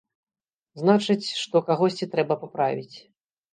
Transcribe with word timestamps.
Значыць, 0.81 1.27
што 1.43 1.63
кагосьці 1.69 2.09
трэба 2.17 2.41
паправіць. 2.47 2.97